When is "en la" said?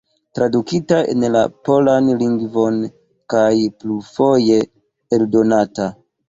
1.11-1.43